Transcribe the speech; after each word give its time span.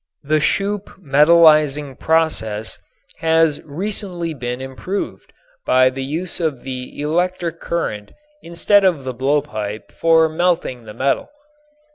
The 0.23 0.39
Schoop 0.41 0.85
metallizing 0.99 1.99
process 1.99 2.79
has 3.19 3.61
recently 3.61 4.33
been 4.33 4.59
improved 4.59 5.31
by 5.63 5.91
the 5.91 6.01
use 6.03 6.39
of 6.39 6.63
the 6.63 6.99
electric 6.99 7.59
current 7.59 8.11
instead 8.41 8.83
of 8.83 9.03
the 9.03 9.13
blowpipe 9.13 9.91
for 9.91 10.27
melting 10.27 10.85
the 10.85 10.95
metal. 10.95 11.29